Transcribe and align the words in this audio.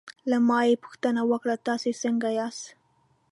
له 0.29 0.37
ما 0.47 0.59
یې 0.69 0.81
پوښتنه 0.83 1.21
وکړل: 1.31 1.57
تاسې 1.67 1.91
څنګه 2.03 2.29
یاست؟ 2.39 2.65